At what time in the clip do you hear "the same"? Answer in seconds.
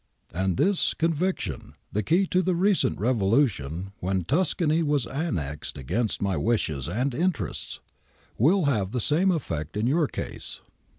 8.93-9.29